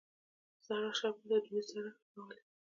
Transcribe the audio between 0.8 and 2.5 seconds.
شربت د دوبی سړښت راولي